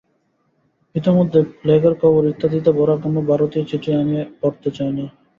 [0.95, 5.05] ইতোমধ্যে প্লেগের খবর ইত্যাদিতে ভরা কোন ভারতীয় চিঠি আমি পড়তে চাই না।